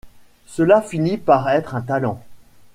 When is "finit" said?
0.81-1.19